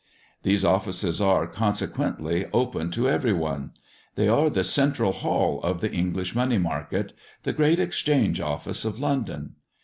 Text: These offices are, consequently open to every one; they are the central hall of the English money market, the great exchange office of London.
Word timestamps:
These 0.41 0.65
offices 0.65 1.21
are, 1.21 1.45
consequently 1.45 2.47
open 2.53 2.89
to 2.89 3.07
every 3.07 3.33
one; 3.33 3.73
they 4.15 4.27
are 4.27 4.49
the 4.49 4.63
central 4.63 5.11
hall 5.11 5.61
of 5.61 5.79
the 5.79 5.93
English 5.93 6.33
money 6.33 6.57
market, 6.57 7.13
the 7.43 7.53
great 7.53 7.77
exchange 7.79 8.41
office 8.41 8.83
of 8.83 8.99
London. 8.99 9.57